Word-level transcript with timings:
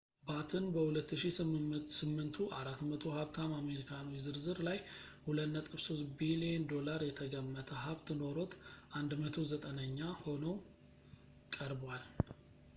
ባትን 0.27 0.63
በ2008ቱ 0.75 2.37
400 2.59 3.11
ሀብታም 3.17 3.51
አሜሪካኖች 3.59 4.21
ዝርዝር 4.25 4.59
ላይ 4.67 4.79
$2.3 5.27 6.01
ቢልየን 6.21 6.65
የተገመተ 7.09 7.69
ሀብት 7.83 8.09
ኖሮት 8.23 8.53
190ኛ 9.03 9.99
ሆኖ 10.23 10.45
ቀርቧል 11.57 12.03